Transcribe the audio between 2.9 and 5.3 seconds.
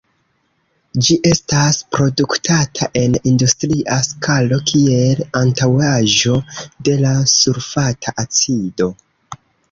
en industria skalo kiel